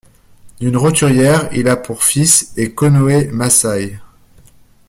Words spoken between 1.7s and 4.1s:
pour fils et Konoe Masaie.